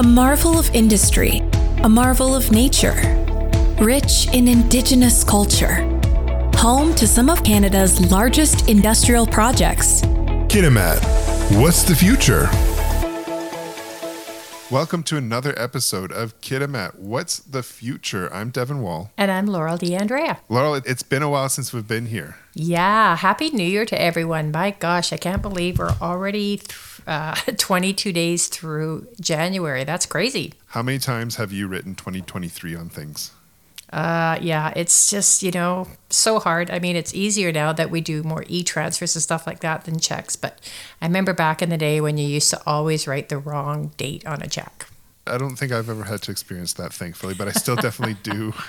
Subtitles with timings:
[0.00, 1.40] A marvel of industry,
[1.82, 2.94] a marvel of nature,
[3.78, 5.82] rich in Indigenous culture,
[6.54, 10.00] home to some of Canada's largest industrial projects.
[10.48, 11.02] Kitimat,
[11.60, 12.48] what's the future?
[14.70, 18.32] Welcome to another episode of Kitimat, What's the Future?
[18.32, 19.10] I'm Devin Wall.
[19.18, 20.38] And I'm Laurel D'Andrea.
[20.48, 22.36] Laurel, it's been a while since we've been here.
[22.54, 24.50] Yeah, Happy New Year to everyone.
[24.50, 26.70] My gosh, I can't believe we're already th-
[27.06, 29.84] uh, 22 days through January.
[29.84, 30.54] That's crazy.
[30.68, 33.32] How many times have you written 2023 on things?
[33.92, 36.70] Uh, yeah, it's just, you know, so hard.
[36.70, 39.84] I mean, it's easier now that we do more e transfers and stuff like that
[39.84, 40.36] than checks.
[40.36, 40.60] But
[41.02, 44.24] I remember back in the day when you used to always write the wrong date
[44.26, 44.86] on a check.
[45.26, 48.54] I don't think I've ever had to experience that, thankfully, but I still definitely do.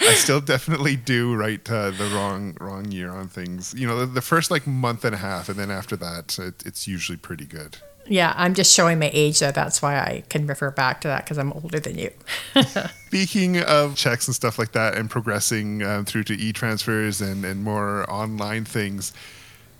[0.00, 3.74] I still definitely do write uh, the wrong wrong year on things.
[3.76, 6.66] You know, the, the, first like month and a half, and then after that, it,
[6.66, 7.78] it's usually pretty good.
[8.06, 9.50] Yeah, I'm just showing my age, though.
[9.50, 12.10] That's why I can refer back to that because I'm older than you.
[13.06, 17.44] Speaking of checks and stuff like that, and progressing um, through to e transfers and,
[17.44, 19.12] and more online things,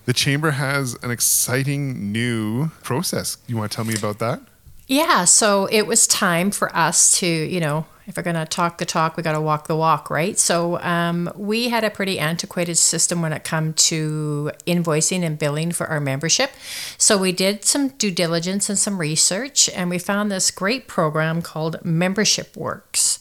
[0.06, 3.36] the Chamber has an exciting new process.
[3.46, 4.40] You want to tell me about that?
[4.86, 8.78] Yeah, so it was time for us to, you know, if we're going to talk
[8.78, 10.38] the talk, we got to walk the walk, right?
[10.38, 15.72] So um, we had a pretty antiquated system when it come to invoicing and billing
[15.72, 16.50] for our membership.
[16.98, 21.40] So we did some due diligence and some research, and we found this great program
[21.40, 23.20] called Membership Works.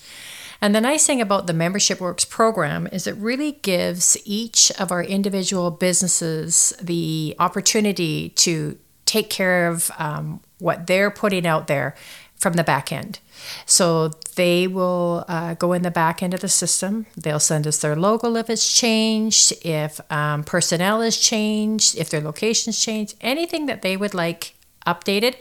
[0.60, 4.92] And the nice thing about the Membership Works program is it really gives each of
[4.92, 11.96] our individual businesses the opportunity to take care of um, what they're putting out there
[12.44, 13.20] from the back end.
[13.66, 17.06] So they will uh, go in the back end of the system.
[17.18, 22.22] They'll send us their logo if it's changed, if um, personnel is changed, if their
[22.22, 24.54] location's changed, anything that they would like
[24.86, 25.36] updated.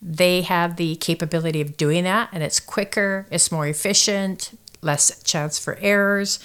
[0.00, 4.50] They have the capability of doing that, and it's quicker, it's more efficient,
[4.82, 6.38] less chance for errors.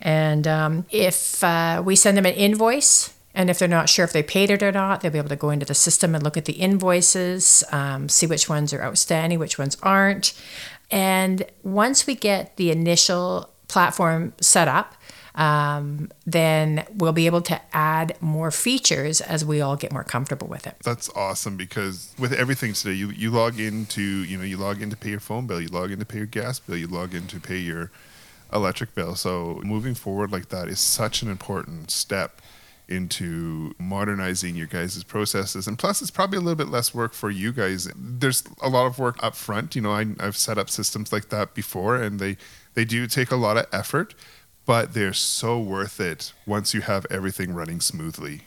[0.00, 4.12] And um, if uh, we send them an invoice, and if they're not sure if
[4.12, 6.36] they paid it or not, they'll be able to go into the system and look
[6.36, 10.34] at the invoices, um, see which ones are outstanding, which ones aren't.
[10.90, 14.96] And once we get the initial platform set up,
[15.36, 20.48] um, then we'll be able to add more features as we all get more comfortable
[20.48, 20.74] with it.
[20.82, 24.90] That's awesome because with everything today, you, you log into you know you log in
[24.90, 27.14] to pay your phone bill, you log in to pay your gas bill, you log
[27.14, 27.92] in to pay your
[28.52, 29.14] electric bill.
[29.14, 32.40] So moving forward like that is such an important step
[32.88, 35.66] into modernizing your guys' processes.
[35.66, 37.88] And plus, it's probably a little bit less work for you guys.
[37.96, 39.76] There's a lot of work up front.
[39.76, 42.36] You know, I, have set up systems like that before, and they,
[42.74, 44.14] they do take a lot of effort,
[44.66, 48.42] but they're so worth it once you have everything running smoothly.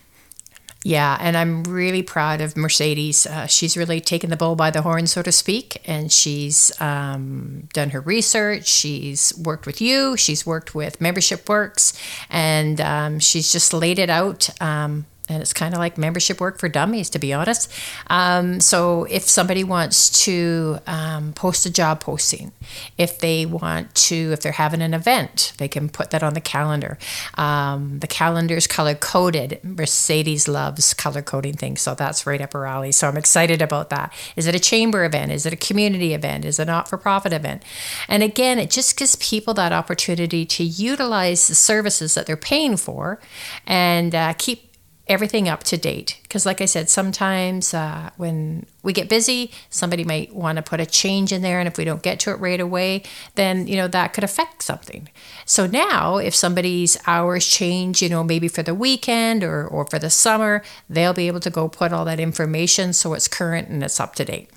[0.84, 3.24] Yeah, and I'm really proud of Mercedes.
[3.24, 7.68] Uh, she's really taken the bull by the horn, so to speak, and she's um,
[7.72, 8.66] done her research.
[8.66, 10.16] She's worked with you.
[10.16, 11.92] She's worked with Membership Works,
[12.28, 16.58] and um, she's just laid it out um, and it's kind of like membership work
[16.58, 17.72] for dummies, to be honest.
[18.08, 22.52] Um, so if somebody wants to um, post a job posting,
[22.98, 26.40] if they want to, if they're having an event, they can put that on the
[26.40, 26.98] calendar.
[27.34, 29.60] Um, the calendar is color coded.
[29.62, 32.90] Mercedes loves color coding things, so that's right up her alley.
[32.90, 34.12] So I'm excited about that.
[34.34, 35.30] Is it a chamber event?
[35.30, 36.44] Is it a community event?
[36.44, 37.62] Is it a not for profit event?
[38.08, 42.76] And again, it just gives people that opportunity to utilize the services that they're paying
[42.76, 43.20] for
[43.66, 44.71] and uh, keep
[45.08, 46.18] everything up to date.
[46.22, 50.80] Because, like I said, sometimes uh, when we get busy, somebody might want to put
[50.80, 53.02] a change in there, and if we don't get to it right away,
[53.34, 55.08] then you know that could affect something.
[55.44, 59.98] So now, if somebody's hours change, you know, maybe for the weekend or or for
[59.98, 63.82] the summer, they'll be able to go put all that information so it's current and
[63.82, 64.50] it's up to date.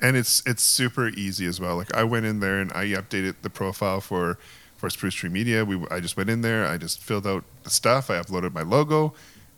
[0.00, 1.76] And it's it's super easy as well.
[1.76, 4.38] Like I went in there and I updated the profile for
[4.76, 5.64] for Spruce Tree Media.
[5.64, 8.62] We I just went in there, I just filled out the stuff, I uploaded my
[8.62, 9.14] logo,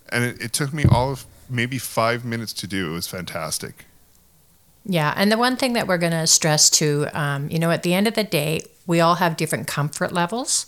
[0.09, 2.91] and it, it took me all of maybe five minutes to do.
[2.91, 3.85] It was fantastic.
[4.85, 7.83] Yeah, and the one thing that we're going to stress too, um, you know, at
[7.83, 10.65] the end of the day, we all have different comfort levels.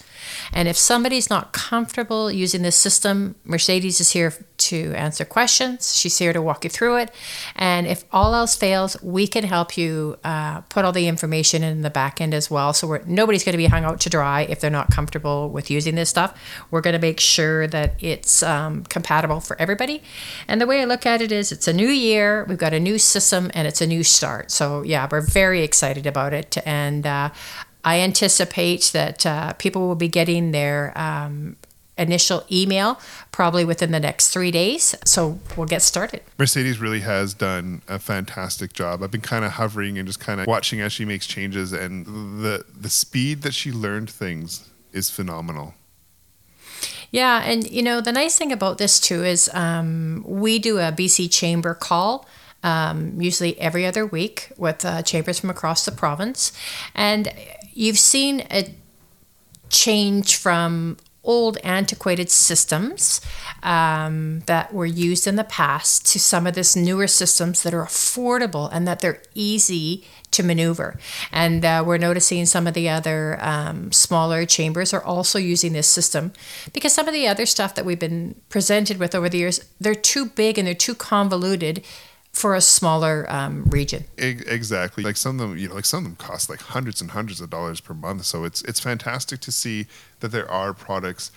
[0.54, 5.96] And if somebody's not comfortable using this system, Mercedes is here to answer questions.
[5.98, 7.12] She's here to walk you through it.
[7.56, 11.82] And if all else fails, we can help you uh, put all the information in
[11.82, 12.74] the back end as well.
[12.74, 15.96] So nobody's going to be hung out to dry if they're not comfortable with using
[15.96, 16.40] this stuff.
[16.70, 20.04] We're going to make sure that it's um, compatible for everybody.
[20.48, 22.80] And the way I look at it is it's a new year, we've got a
[22.80, 24.52] new system, and it's a new start.
[24.52, 26.56] So yeah, we're very excited about it.
[26.68, 27.32] And uh,
[27.84, 31.56] I anticipate that uh, people will be getting their um,
[31.98, 33.00] initial email
[33.32, 34.96] probably within the next three days.
[35.06, 36.22] So we'll get started.
[36.38, 39.04] Mercedes really has done a fantastic job.
[39.04, 42.06] I've been kind of hovering and just kind of watching as she makes changes, and
[42.06, 45.76] the the speed that she learned things is phenomenal.
[47.12, 50.92] Yeah, and you know the nice thing about this too is um, we do a
[50.92, 52.28] BC Chamber call.
[52.64, 56.54] Um, usually every other week with uh, chambers from across the province,
[56.94, 57.34] and
[57.74, 58.74] you've seen a
[59.70, 63.22] change from old antiquated systems
[63.62, 67.84] um, that were used in the past to some of this newer systems that are
[67.84, 70.98] affordable and that they're easy to maneuver.
[71.32, 75.88] And uh, we're noticing some of the other um, smaller chambers are also using this
[75.88, 76.34] system
[76.74, 79.94] because some of the other stuff that we've been presented with over the years, they're
[79.94, 81.84] too big and they're too convoluted
[82.34, 84.06] for a smaller um, region.
[84.18, 85.04] Exactly.
[85.04, 87.42] Like some of them, you know, like some of them cost like hundreds and hundreds
[87.42, 88.26] of dollars per month.
[88.26, 89.88] So it's it's fantastic to see
[90.22, 91.32] that there are products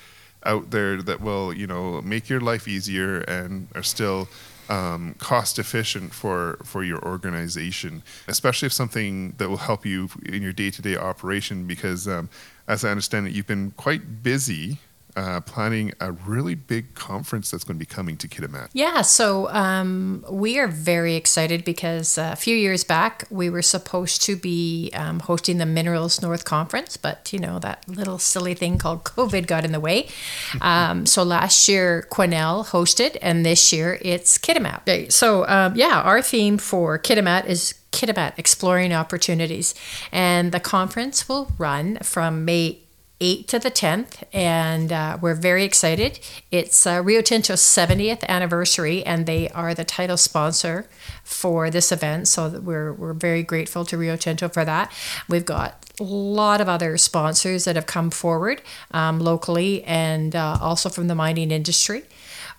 [0.45, 4.29] out there that will, you know, make your life easier and are still
[4.69, 10.43] um, cost efficient for for your organization, especially if something that will help you in
[10.43, 11.67] your day to day operation.
[11.67, 12.29] Because um,
[12.69, 14.79] as I understand it, you've been quite busy
[15.17, 18.69] uh, planning a really big conference that's going to be coming to Kitimat.
[18.73, 23.63] Yeah, so um, we are very excited because uh, a few years back we were
[23.63, 28.55] supposed to be um, hosting the Minerals North Conference, but you know that little silly
[28.55, 30.09] thing called COVID got in the way.
[30.61, 34.81] Um, so last year Quesnel hosted, and this year it's Kitimat.
[34.83, 39.75] Okay, so um, yeah, our theme for Kitimat is Kitimat Exploring Opportunities,
[40.11, 42.84] and the conference will run from May
[43.25, 46.21] 8th to the 10th, and uh, we're very excited.
[46.51, 50.87] It's uh, Rio Tinto's 70th anniversary, and they are the title sponsor
[51.23, 52.29] for this event.
[52.29, 54.93] So we're, we're very grateful to Rio Tinto for that.
[55.27, 58.61] We've got a lot of other sponsors that have come forward
[58.91, 62.03] um, locally and uh, also from the mining industry.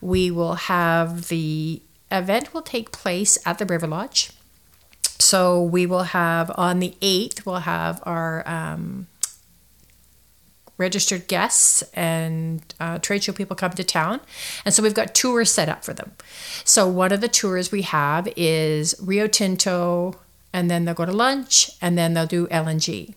[0.02, 4.32] We will have the event will take place at the River Lodge.
[5.20, 9.08] So we will have on the 8th, we'll have our um,
[10.78, 14.20] registered guests and uh, trade show people come to town.
[14.66, 16.12] And so we've got tours set up for them.
[16.64, 20.16] So one of the tours we have is Rio Tinto,
[20.54, 23.14] and then they'll go to lunch, and then they'll do LNG.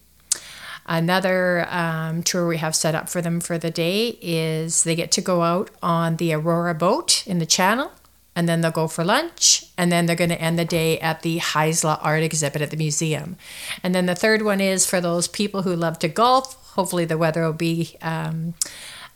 [0.87, 5.11] Another um, tour we have set up for them for the day is they get
[5.12, 7.93] to go out on the Aurora boat in the channel,
[8.34, 11.22] and then they'll go for lunch, and then they're going to end the day at
[11.22, 13.37] the Haisla art exhibit at the museum.
[13.82, 17.18] And then the third one is for those people who love to golf hopefully the
[17.18, 18.54] weather will be um,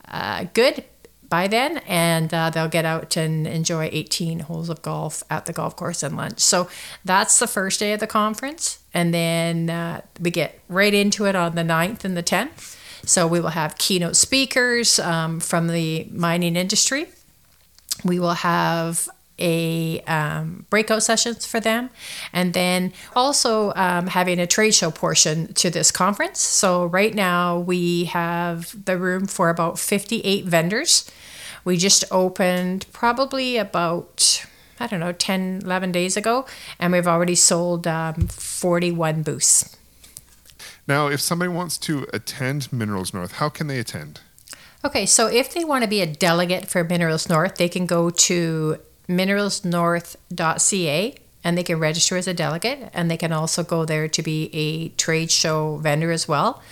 [0.09, 0.85] uh, good
[1.29, 5.53] by then and uh, they'll get out and enjoy 18 holes of golf at the
[5.53, 6.41] golf course and lunch.
[6.41, 6.69] So
[7.05, 11.35] that's the first day of the conference and then uh, we get right into it
[11.35, 16.09] on the 9th and the 10th so we will have keynote speakers um, from the
[16.13, 17.07] mining industry.
[18.05, 19.09] We will have
[19.39, 21.91] a um, breakout sessions for them,
[22.33, 26.41] and then also um, having a trade show portion to this conference.
[26.41, 31.11] So right now we have the room for about 58 vendors.
[31.65, 34.47] We just opened probably about
[34.81, 36.45] I don't know 10, 11 days ago,
[36.81, 39.77] and we've already sold um, 41 booths.
[40.89, 44.21] Now, if somebody wants to attend Minerals North, how can they attend?
[44.85, 48.11] Okay, so if they want to be a delegate for Minerals North, they can go
[48.11, 48.79] to
[49.09, 54.23] mineralsnorth.ca and they can register as a delegate and they can also go there to
[54.23, 56.63] be a trade show vendor as well.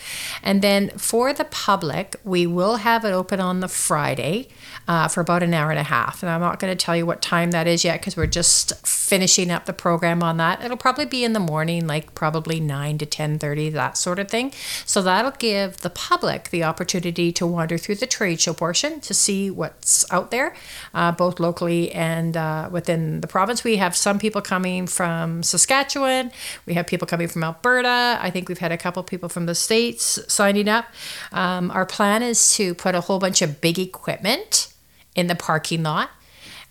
[0.42, 4.48] And then for the public, we will have it open on the Friday
[4.90, 6.22] uh, for about an hour and a half.
[6.22, 8.86] And I'm not going to tell you what time that is yet because we're just
[8.86, 10.64] finishing up the program on that.
[10.64, 14.52] It'll probably be in the morning, like probably 9 to 10:30, that sort of thing.
[14.84, 19.14] So that'll give the public the opportunity to wander through the trade show portion to
[19.14, 20.54] see what's out there,
[20.94, 23.62] uh, both locally and uh, within the province.
[23.62, 26.30] We have some people coming from Saskatchewan.
[26.66, 28.18] We have people coming from Alberta.
[28.20, 30.84] I think we've had a couple people from the states signing up.
[31.32, 34.70] Um, our plan is to put a whole bunch of big equipment
[35.14, 36.10] in the parking lot.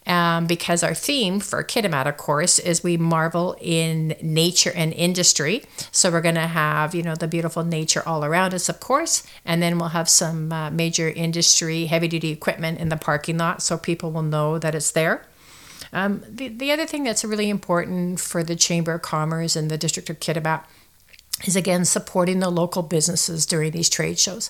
[0.06, 5.64] Um, because our theme for Kitimat, of course, is we marvel in nature and industry.
[5.92, 9.24] So we're going to have, you know, the beautiful nature all around us, of course,
[9.46, 13.62] and then we'll have some uh, major industry, heavy duty equipment in the parking lot
[13.64, 15.26] so people will know that it's there.
[15.92, 19.78] Um, the, the other thing that's really important for the Chamber of Commerce and the
[19.78, 20.64] District of Kitimat
[21.46, 24.50] is again supporting the local businesses during these trade shows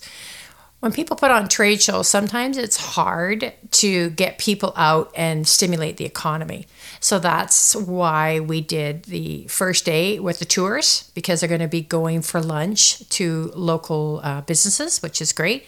[0.79, 5.98] when people put on trade shows, sometimes it's hard to get people out and stimulate
[5.98, 6.67] the economy.
[7.01, 11.67] So that's why we did the first day with the tours because they're going to
[11.67, 15.65] be going for lunch to local uh, businesses, which is great.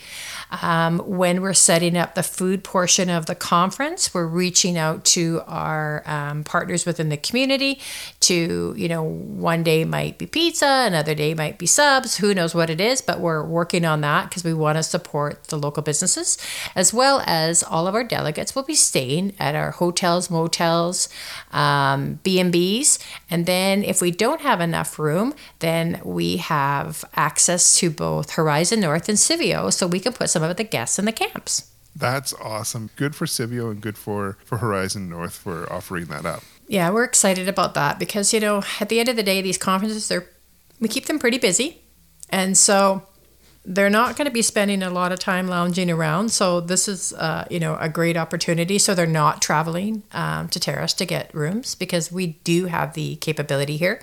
[0.62, 5.42] Um, when we're setting up the food portion of the conference, we're reaching out to
[5.48, 7.80] our um, partners within the community
[8.22, 12.54] to, you know, one day might be pizza, another day might be subs, who knows
[12.54, 15.84] what it is, but we're working on that because we want to support the local
[15.84, 16.38] businesses,
[16.76, 21.08] as well as all of our delegates will be staying at our hotels, motels,
[21.52, 23.00] um, B&Bs.
[23.30, 28.82] And then if we don't have enough room, then we have access to both Horizon
[28.82, 31.72] North and Civeo, so we can put some of the guests in the camps.
[31.96, 32.90] That's awesome.
[32.96, 36.44] Good for Civeo and good for, for Horizon North for offering that up.
[36.68, 39.58] Yeah, we're excited about that because, you know, at the end of the day, these
[39.58, 40.28] conferences, they're,
[40.80, 41.82] we keep them pretty busy.
[42.30, 43.06] And so
[43.66, 46.30] they're not going to be spending a lot of time lounging around.
[46.30, 48.80] So this is, uh, you know, a great opportunity.
[48.80, 53.18] So they're not traveling um, to Terrace to get rooms because we do have the
[53.18, 54.02] capability here.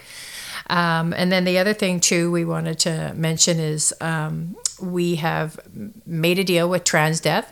[0.69, 5.59] Um, and then the other thing too we wanted to mention is um, we have
[6.07, 7.45] made a deal with Transdev,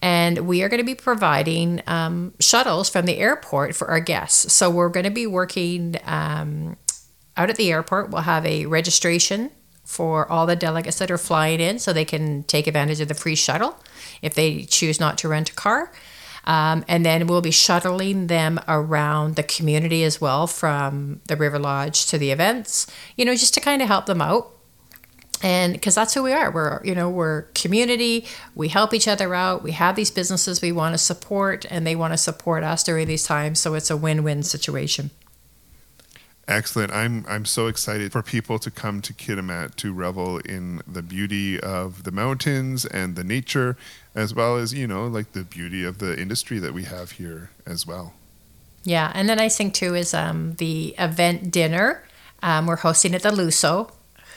[0.00, 4.52] and we are going to be providing um, shuttles from the airport for our guests.
[4.52, 6.76] So we're going to be working um,
[7.36, 8.10] out at the airport.
[8.10, 9.50] We'll have a registration
[9.84, 13.14] for all the delegates that are flying in so they can take advantage of the
[13.14, 13.76] free shuttle
[14.22, 15.90] if they choose not to rent a car.
[16.44, 21.58] Um, and then we'll be shuttling them around the community as well from the River
[21.58, 22.86] Lodge to the events,
[23.16, 24.59] you know, just to kind of help them out
[25.42, 29.34] and because that's who we are we're you know we're community we help each other
[29.34, 32.82] out we have these businesses we want to support and they want to support us
[32.82, 35.10] during these times so it's a win-win situation
[36.50, 36.90] Excellent.
[36.92, 41.60] I'm I'm so excited for people to come to Kitimat to revel in the beauty
[41.60, 43.76] of the mountains and the nature,
[44.16, 47.50] as well as you know like the beauty of the industry that we have here
[47.64, 48.14] as well.
[48.82, 52.02] Yeah, and the nice thing too is um, the event dinner.
[52.42, 53.92] Um, we're hosting at the Luso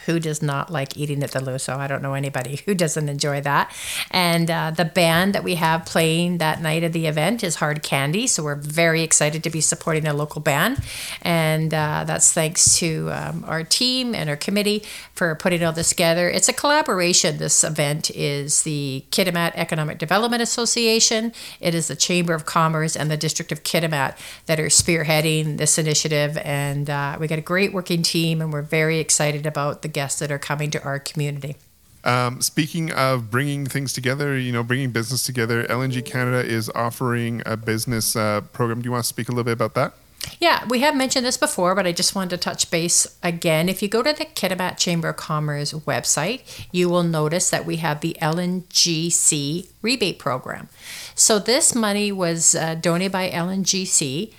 [0.06, 1.76] who does not like eating at the Luso?
[1.76, 3.74] I don't know anybody who doesn't enjoy that.
[4.10, 7.82] And uh, the band that we have playing that night of the event is Hard
[7.82, 8.26] Candy.
[8.26, 10.78] So we're very excited to be supporting a local band.
[11.22, 14.82] And uh, that's thanks to um, our team and our committee
[15.14, 16.28] for putting all this together.
[16.28, 17.38] It's a collaboration.
[17.38, 23.10] This event is the Kitimat Economic Development Association, it is the Chamber of Commerce, and
[23.10, 26.36] the District of Kitimat that are spearheading this initiative.
[26.38, 30.18] And uh, we got a great working team, and we're very excited about the guests
[30.18, 31.56] that are coming to our community.
[32.04, 37.40] Um, speaking of bringing things together, you know, bringing business together, LNG Canada is offering
[37.46, 38.82] a business uh, program.
[38.82, 39.94] Do you want to speak a little bit about that?
[40.38, 43.68] Yeah, we have mentioned this before, but I just wanted to touch base again.
[43.68, 47.76] If you go to the Kitimat Chamber of Commerce website, you will notice that we
[47.76, 50.68] have the LNGC rebate program.
[51.14, 54.32] So this money was uh, donated by LNGC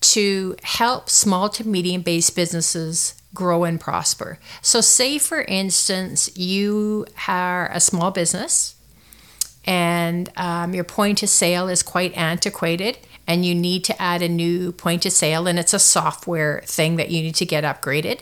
[0.00, 4.38] to help small to medium based businesses grow and prosper.
[4.62, 8.74] So, say for instance, you are a small business
[9.64, 14.28] and um, your point of sale is quite antiquated and you need to add a
[14.28, 18.20] new point of sale and it's a software thing that you need to get upgraded.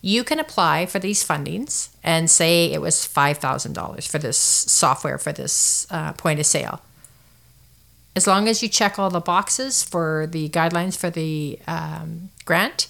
[0.00, 5.30] You can apply for these fundings and say it was $5,000 for this software for
[5.32, 6.80] this uh, point of sale.
[8.14, 12.88] As long as you check all the boxes for the guidelines for the um, grant,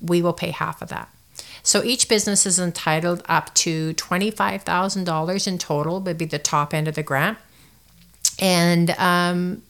[0.00, 1.08] we will pay half of that.
[1.62, 6.88] So each business is entitled up to $25,000 in total, would be the top end
[6.88, 7.38] of the grant.
[8.38, 9.62] And um,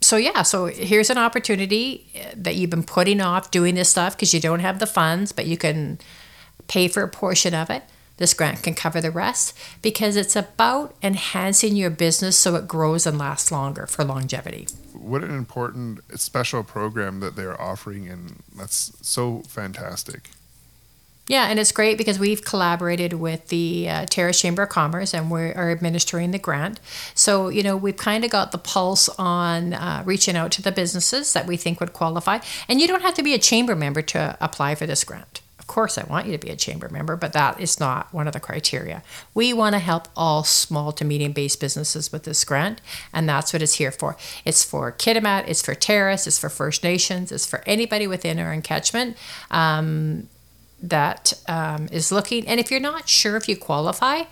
[0.00, 4.34] so, yeah, so here's an opportunity that you've been putting off doing this stuff because
[4.34, 5.98] you don't have the funds, but you can
[6.68, 7.82] pay for a portion of it.
[8.22, 13.04] This grant can cover the rest because it's about enhancing your business so it grows
[13.04, 14.68] and lasts longer for longevity
[15.02, 20.30] what an important special program that they're offering, and that's so fantastic.
[21.28, 25.30] Yeah, and it's great because we've collaborated with the uh, Terrace Chamber of Commerce and
[25.30, 26.80] we are administering the grant.
[27.14, 30.72] So, you know, we've kind of got the pulse on uh, reaching out to the
[30.72, 32.40] businesses that we think would qualify.
[32.68, 35.98] And you don't have to be a chamber member to apply for this grant course,
[35.98, 38.40] I want you to be a chamber member, but that is not one of the
[38.40, 39.02] criteria.
[39.34, 42.80] We want to help all small to medium based businesses with this grant,
[43.12, 44.16] and that's what it's here for.
[44.44, 48.54] It's for Kitimat, it's for Terrace, it's for First Nations, it's for anybody within our
[48.54, 49.16] encatchment.
[49.50, 50.28] Um,
[50.82, 54.24] that um, is looking, and if you're not sure if you qualify,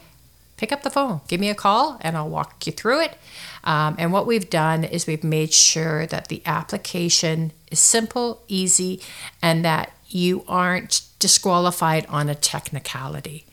[0.56, 3.16] pick up the phone, give me a call, and I'll walk you through it.
[3.62, 9.00] Um, and what we've done is we've made sure that the application is simple, easy,
[9.40, 13.44] and that you aren't disqualified on a technicality.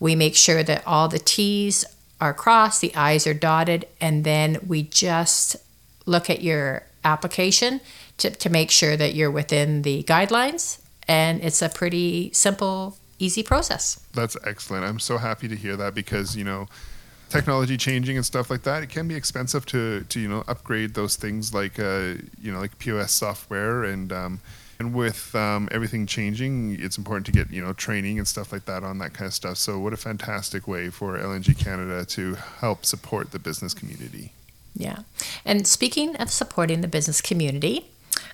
[0.00, 1.84] We make sure that all the T's
[2.20, 5.56] are crossed, the I's are dotted, and then we just
[6.06, 7.80] look at your application
[8.18, 10.80] to, to make sure that you're within the guidelines.
[11.06, 14.00] And it's a pretty simple, easy process.
[14.14, 14.84] That's excellent.
[14.84, 16.66] I'm so happy to hear that because, you know,
[17.28, 20.94] technology changing and stuff like that, it can be expensive to, to you know, upgrade
[20.94, 24.40] those things like, uh, you know, like POS software and, um,
[24.78, 28.64] and with um, everything changing, it's important to get you know training and stuff like
[28.66, 29.58] that on that kind of stuff.
[29.58, 34.32] So, what a fantastic way for LNG Canada to help support the business community.
[34.74, 35.00] Yeah,
[35.44, 37.86] and speaking of supporting the business community,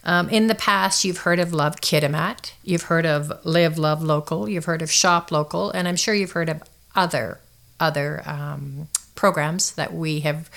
[0.05, 4.49] um, in the past, you've heard of Love Kitimat, you've heard of Live Love Local,
[4.49, 6.63] you've heard of Shop Local, and I'm sure you've heard of
[6.95, 7.41] other
[7.79, 10.51] other um, programs that we have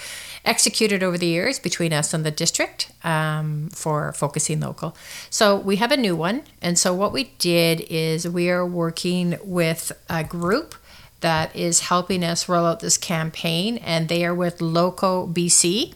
[0.45, 4.95] executed over the years between us and the district um, for focusing local.
[5.29, 6.43] So we have a new one.
[6.61, 10.75] And so what we did is we are working with a group
[11.21, 15.93] that is helping us roll out this campaign, and they are with LOCO BC.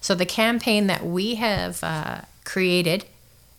[0.00, 3.04] So the campaign that we have uh, created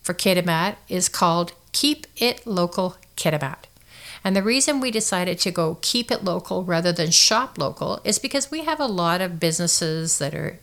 [0.02, 3.69] for Kitimat is called Keep It Local Kitimat.
[4.24, 8.20] And the reason we decided to go keep it local rather than shop local is
[8.20, 10.60] because we have a lot of businesses that are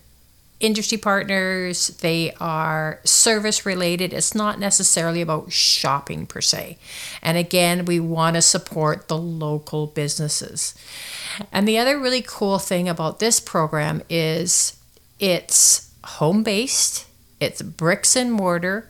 [0.58, 4.12] industry partners, they are service related.
[4.12, 6.78] It's not necessarily about shopping per se.
[7.22, 10.74] And again, we want to support the local businesses.
[11.52, 14.78] And the other really cool thing about this program is
[15.18, 17.06] it's home based,
[17.38, 18.88] it's bricks and mortar,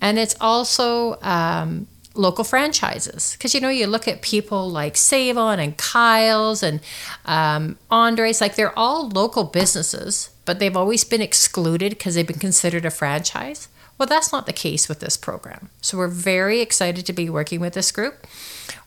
[0.00, 3.32] and it's also um, local franchises.
[3.32, 6.80] Because you know you look at people like Savon and Kyle's and
[7.24, 12.38] um, Andres like they're all local businesses but they've always been excluded because they've been
[12.38, 13.68] considered a franchise.
[13.98, 15.70] Well that's not the case with this program.
[15.80, 18.26] So we're very excited to be working with this group.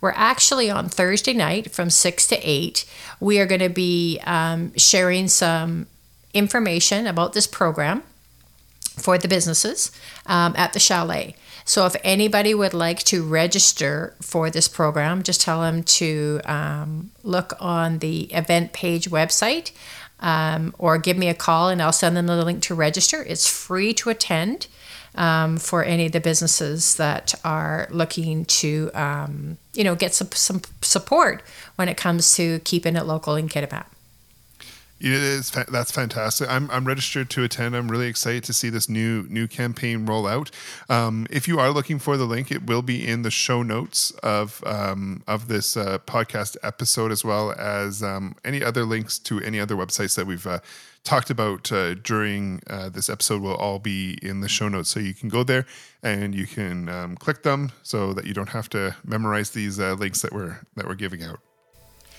[0.01, 2.85] We're actually on Thursday night from 6 to 8
[3.19, 5.87] we are going to be um, sharing some
[6.33, 8.03] information about this program
[8.97, 9.91] for the businesses
[10.25, 11.35] um, at the chalet
[11.67, 17.11] so if anybody would like to register for this program, just tell them to um,
[17.23, 19.73] look on the event page website
[20.21, 23.21] um, or give me a call and I'll send them the link to register.
[23.21, 24.67] It's free to attend
[25.15, 30.31] um, for any of the businesses that are looking to, um, you know, get some,
[30.31, 31.43] some support
[31.75, 33.87] when it comes to keeping it local in Kitimat.
[34.99, 36.49] It is that's fantastic.
[36.49, 37.75] I'm I'm registered to attend.
[37.75, 40.49] I'm really excited to see this new new campaign roll out.
[40.89, 44.09] Um, if you are looking for the link, it will be in the show notes
[44.23, 49.39] of um, of this uh, podcast episode, as well as um, any other links to
[49.41, 50.59] any other websites that we've uh,
[51.03, 53.43] talked about uh, during uh, this episode.
[53.43, 55.67] Will all be in the show notes, so you can go there
[56.01, 59.93] and you can um, click them, so that you don't have to memorize these uh,
[59.93, 61.39] links that we're that we're giving out.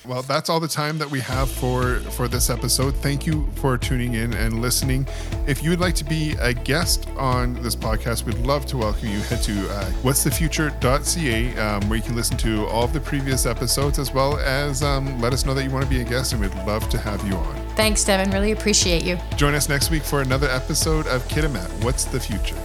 [0.06, 2.94] Well, that's all the time that we have for for this episode.
[2.96, 5.06] Thank you for tuning in and listening.
[5.46, 9.08] If you would like to be a guest on this podcast, we'd love to welcome
[9.08, 9.18] you.
[9.20, 13.98] Head to uh, what'sthefuture.ca um, where you can listen to all of the previous episodes
[13.98, 16.40] as well as um, let us know that you want to be a guest, and
[16.40, 17.68] we'd love to have you on.
[17.74, 18.30] Thanks, Devin.
[18.30, 19.18] Really appreciate you.
[19.36, 21.68] Join us next week for another episode of Kitimat.
[21.84, 22.56] What's the Future?